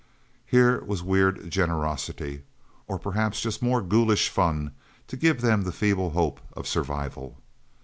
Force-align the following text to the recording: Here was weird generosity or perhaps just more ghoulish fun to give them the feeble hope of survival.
Here 0.47 0.83
was 0.83 1.03
weird 1.03 1.47
generosity 1.51 2.41
or 2.87 2.97
perhaps 2.97 3.39
just 3.39 3.61
more 3.61 3.83
ghoulish 3.83 4.29
fun 4.29 4.71
to 5.05 5.15
give 5.15 5.41
them 5.41 5.61
the 5.61 5.71
feeble 5.71 6.09
hope 6.09 6.39
of 6.53 6.65
survival. 6.67 7.37